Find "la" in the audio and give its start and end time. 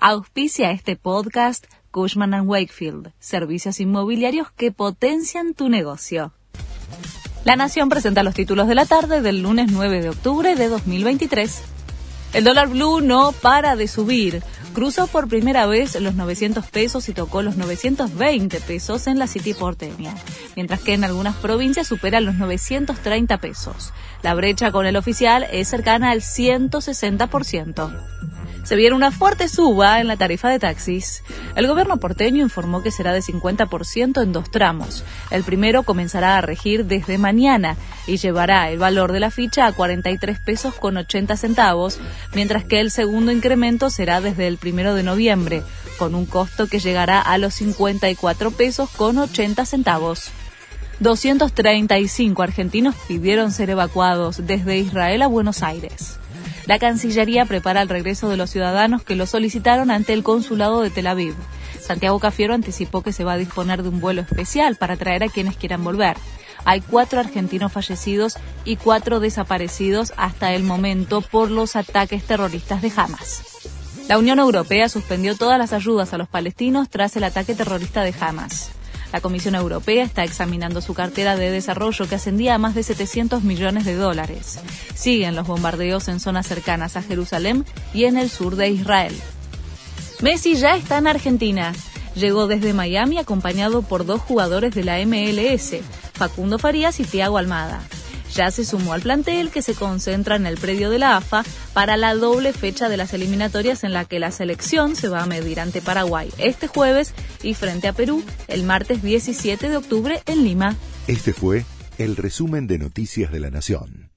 7.44-7.56, 8.76-8.86, 19.18-19.26, 24.22-24.34, 30.06-30.16, 39.20-39.30, 56.68-56.78, 74.06-74.18, 79.12-79.20, 94.84-94.98, 100.98-101.16, 101.96-102.14, 103.92-104.04, 104.18-104.30, 113.40-113.50